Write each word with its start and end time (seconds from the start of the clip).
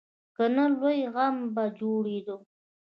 که 0.35 0.45
نه، 0.55 0.65
لوی 0.79 0.99
غم 1.13 1.35
به 1.55 1.63
جوړېدو. 1.79 2.37